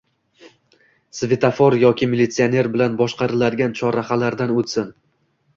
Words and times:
Svetofor 1.27 1.77
yoki 1.83 2.09
militsioner 2.15 2.71
bilan 2.77 2.97
boshqariladigan 3.03 3.79
chorrahalardan 3.83 4.57
o'tsin. 4.63 4.91